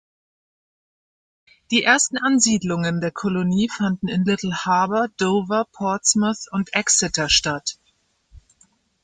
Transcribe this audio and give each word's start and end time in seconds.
Die 1.69 1.83
ersten 1.83 2.17
Ansiedlungen 2.17 3.01
der 3.01 3.11
Kolonie 3.11 3.69
fanden 3.69 4.07
in 4.07 4.25
Little 4.25 4.55
Harbor, 4.65 5.09
Dover, 5.17 5.67
Portsmouth 5.71 6.47
und 6.51 6.73
Exeter 6.73 7.29
statt. 7.29 7.77